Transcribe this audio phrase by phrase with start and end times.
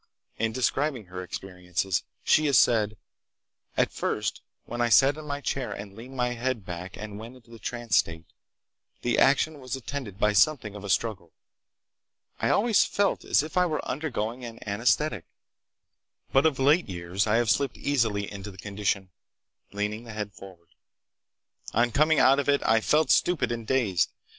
[0.39, 2.97] In describing her experiences she has said:
[3.77, 7.35] "At first when I sat in my chair and leaned my head back and went
[7.35, 8.25] into the trance state,
[9.03, 11.33] the action was attended by something of a struggle.
[12.39, 15.25] I always felt as if I were undergoing an anesthetic,
[16.33, 19.11] but of late years I have slipped easily into the condition,
[19.71, 20.69] leaning the head forward.
[21.75, 24.11] On coming out of it I felt stupid and dazed.